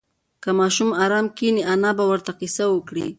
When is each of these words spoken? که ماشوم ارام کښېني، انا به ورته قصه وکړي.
که 0.43 0.49
ماشوم 0.59 0.89
ارام 1.03 1.25
کښېني، 1.37 1.63
انا 1.73 1.91
به 1.97 2.03
ورته 2.11 2.31
قصه 2.41 2.65
وکړي. 2.69 3.05